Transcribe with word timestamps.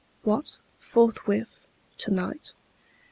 What! 0.23 0.57
forthwith? 0.79 1.67
tonight? 1.95 2.55